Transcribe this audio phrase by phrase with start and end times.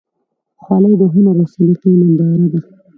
[0.61, 2.59] خولۍ د هنر او سلیقې ننداره ده.